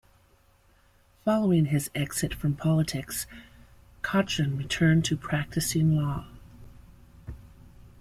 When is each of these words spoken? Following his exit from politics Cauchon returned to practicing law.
Following 1.25 1.65
his 1.65 1.91
exit 1.93 2.33
from 2.33 2.55
politics 2.55 3.27
Cauchon 4.01 4.57
returned 4.57 5.05
to 5.05 5.15
practicing 5.15 5.95
law. 5.95 6.25